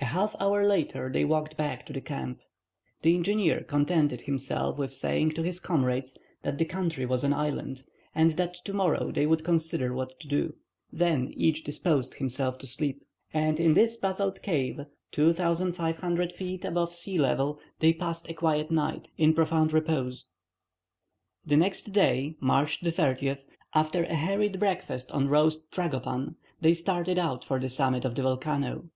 A 0.00 0.06
half 0.06 0.34
hour 0.40 0.66
later 0.66 1.10
they 1.12 1.24
walked 1.24 1.56
back 1.56 1.84
to 1.86 1.92
the 1.92 2.00
camp. 2.00 2.40
The 3.02 3.14
engineer 3.14 3.60
contented 3.60 4.22
himself 4.22 4.78
with 4.78 4.92
saying 4.92 5.30
to 5.32 5.42
his 5.42 5.60
comrades 5.60 6.18
that 6.42 6.58
the 6.58 6.64
country 6.64 7.04
was 7.06 7.24
an 7.24 7.34
island, 7.34 7.84
and 8.14 8.32
that 8.32 8.54
to 8.64 8.72
morrow 8.72 9.12
they 9.12 9.26
would 9.26 9.44
consider 9.44 9.92
what 9.92 10.18
to 10.20 10.28
do. 10.28 10.54
Then 10.90 11.32
each 11.36 11.62
disposed 11.62 12.14
himself 12.14 12.58
to 12.58 12.66
sleep, 12.66 13.04
and 13.32 13.60
in 13.60 13.74
this 13.74 13.96
basalt 13.96 14.40
cave, 14.42 14.80
2,500 15.12 16.32
feet 16.32 16.64
above 16.64 16.94
sea 16.94 17.18
level, 17.18 17.60
they 17.78 17.92
passed 17.92 18.28
a 18.28 18.34
quiet 18.34 18.70
night 18.70 19.08
in 19.18 19.34
profound 19.34 19.72
repose. 19.72 20.24
The 21.44 21.56
next 21.58 21.92
day, 21.92 22.36
March 22.40 22.80
30, 22.80 23.36
after 23.74 24.04
a 24.04 24.16
hurried 24.16 24.58
breakfast 24.58 25.12
on 25.12 25.28
roast 25.28 25.70
trajopan, 25.70 26.36
they 26.62 26.74
started 26.74 27.18
out 27.18 27.44
for 27.44 27.60
the 27.60 27.68
summit 27.68 28.04
of 28.06 28.14
the 28.14 28.22
volcano. 28.22 28.88